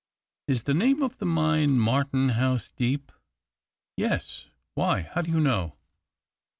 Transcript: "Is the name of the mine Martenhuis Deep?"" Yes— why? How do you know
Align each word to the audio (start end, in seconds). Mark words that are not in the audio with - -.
"Is 0.47 0.63
the 0.63 0.73
name 0.73 1.03
of 1.03 1.19
the 1.19 1.27
mine 1.27 1.77
Martenhuis 1.77 2.73
Deep?"" 2.75 3.11
Yes— 3.97 4.47
why? 4.73 5.01
How 5.11 5.21
do 5.21 5.29
you 5.29 5.39
know 5.39 5.75